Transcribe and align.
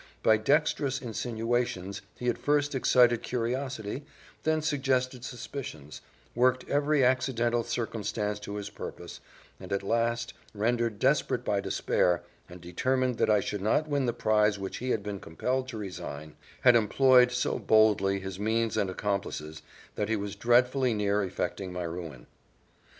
By 0.23 0.37
dexterous 0.37 0.99
insinuations 0.99 2.01
he 2.17 2.25
had 2.25 2.39
first 2.39 2.73
excited 2.73 3.21
curiosity 3.21 4.03
then 4.41 4.63
suggested 4.63 5.23
suspicions, 5.23 6.01
worked 6.33 6.67
every 6.67 7.03
accidental 7.05 7.61
circumstance 7.63 8.39
to 8.39 8.55
his 8.55 8.71
purpose, 8.71 9.19
and 9.59 9.71
at 9.71 9.83
last, 9.83 10.33
rendered 10.55 10.97
desperate 10.97 11.45
by 11.45 11.59
despair, 11.61 12.23
and 12.49 12.59
determined 12.59 13.19
that 13.19 13.29
I 13.29 13.41
should 13.41 13.61
not 13.61 13.87
win 13.87 14.07
the 14.07 14.11
prize 14.11 14.57
which 14.57 14.77
he 14.77 14.89
had 14.89 15.03
been 15.03 15.19
compelled 15.19 15.67
to 15.67 15.77
resign, 15.77 16.35
had 16.61 16.75
employed 16.75 17.31
so 17.31 17.59
boldly 17.59 18.19
his 18.19 18.39
means 18.39 18.77
and 18.77 18.89
accomplices, 18.89 19.61
that 19.93 20.09
he 20.09 20.15
was 20.15 20.35
dreadfully 20.35 20.95
near 20.95 21.21
effecting 21.23 21.71
my 21.71 21.83
ruin. 21.83 22.25